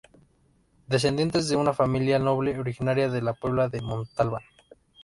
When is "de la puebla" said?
3.09-3.69